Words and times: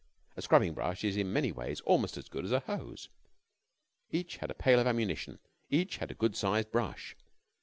A 0.35 0.41
scrubbing 0.41 0.73
brush 0.73 1.03
is 1.03 1.15
in 1.15 1.31
many 1.31 1.51
ways 1.51 1.79
almost 1.81 2.17
as 2.17 2.27
good 2.27 2.43
as 2.43 2.51
a 2.51 2.61
hose. 2.61 3.07
Each 4.09 4.37
had 4.37 4.49
a 4.49 4.55
pail 4.55 4.79
of 4.79 4.87
ammunition. 4.87 5.37
Each 5.69 5.97
had 5.97 6.09
a 6.09 6.15
good 6.15 6.35
sized 6.35 6.71
brush. 6.71 7.15